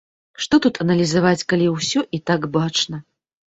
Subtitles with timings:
[0.45, 3.05] Што тут аналізаваць, калі ўсё і так бачна.